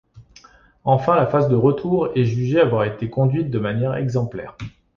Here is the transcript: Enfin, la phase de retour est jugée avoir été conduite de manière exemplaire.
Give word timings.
Enfin, 0.83 1.13
la 1.15 1.27
phase 1.27 1.47
de 1.47 1.53
retour 1.55 2.09
est 2.15 2.23
jugée 2.25 2.59
avoir 2.59 2.85
été 2.85 3.07
conduite 3.11 3.51
de 3.51 3.59
manière 3.59 3.93
exemplaire. 3.95 4.57